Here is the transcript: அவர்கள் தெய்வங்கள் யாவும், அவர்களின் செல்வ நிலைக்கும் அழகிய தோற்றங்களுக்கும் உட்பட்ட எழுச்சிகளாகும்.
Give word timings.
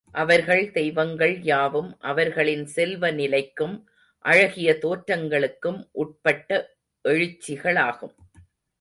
அவர்கள் 0.09 0.71
தெய்வங்கள் 0.71 1.41
யாவும், 1.41 1.97
அவர்களின் 1.99 2.65
செல்வ 2.65 3.11
நிலைக்கும் 3.11 3.87
அழகிய 4.25 4.77
தோற்றங்களுக்கும் 4.81 5.79
உட்பட்ட 5.91 6.79
எழுச்சிகளாகும். 7.05 8.15